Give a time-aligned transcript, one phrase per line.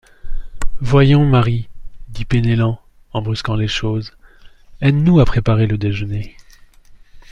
[0.79, 1.69] Voyons, Marie,
[2.07, 2.81] dit Penellan,
[3.13, 4.13] en brusquant les choses,
[4.81, 6.35] aide-nous à préparer le déjeuner.